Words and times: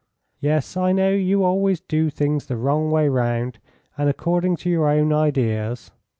"Yes, 0.39 0.75
I 0.75 0.93
know 0.93 1.11
you 1.11 1.43
always 1.43 1.79
do 1.79 2.09
things 2.09 2.47
the 2.47 2.57
wrong 2.57 2.89
way 2.89 3.07
round, 3.07 3.59
and 3.99 4.09
according 4.09 4.55
to 4.55 4.69
your 4.71 4.89
own 4.89 5.13
ideas." 5.13 5.91